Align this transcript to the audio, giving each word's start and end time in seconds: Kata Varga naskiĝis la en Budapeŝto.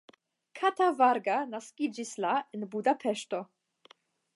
Kata 0.59 0.87
Varga 1.01 1.37
naskiĝis 1.51 2.17
la 2.27 2.35
en 2.59 2.69
Budapeŝto. 2.75 3.45